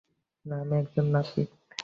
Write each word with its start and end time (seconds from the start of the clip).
না, 0.45 0.55
আমি 0.61 0.75
একজন 0.77 1.05
নাপিত। 1.11 1.49